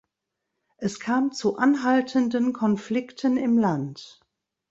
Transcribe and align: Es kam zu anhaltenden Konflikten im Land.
Es 0.77 0.99
kam 0.99 1.31
zu 1.31 1.57
anhaltenden 1.57 2.53
Konflikten 2.53 3.37
im 3.37 3.59
Land. 3.59 4.19